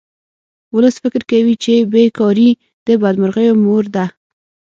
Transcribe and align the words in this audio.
ولس 0.75 0.95
فکر 1.03 1.21
کوي 1.31 1.55
چې 1.63 1.73
بې 1.91 2.03
کاري 2.19 2.49
د 2.87 2.87
بدمرغیو 3.01 3.55
مور 3.63 3.83
ده 3.95 4.05